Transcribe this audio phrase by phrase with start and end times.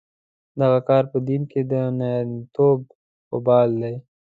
[0.59, 2.79] دغه کار په دین کې د نارینتوب
[3.33, 3.95] وبال دی.